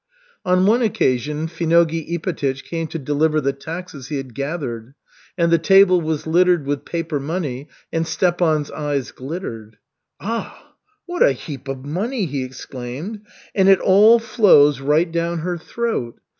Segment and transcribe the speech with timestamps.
[0.43, 4.95] On one occasion Finogey Ipatych came to deliver the taxes he had gathered,
[5.37, 9.77] and the table was littered with paper money, and Stepan's eyes glittered.
[10.19, 10.73] "Ah,
[11.05, 13.21] what a heap of money!" he exclaimed.
[13.53, 16.19] "And it all flows right down her throat.